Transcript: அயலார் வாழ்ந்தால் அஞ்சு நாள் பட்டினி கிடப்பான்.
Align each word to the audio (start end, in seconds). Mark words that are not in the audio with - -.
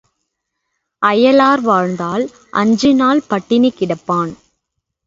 அயலார் 1.01 1.61
வாழ்ந்தால் 1.61 2.25
அஞ்சு 2.51 2.95
நாள் 2.95 3.21
பட்டினி 3.27 3.73
கிடப்பான். 3.79 4.33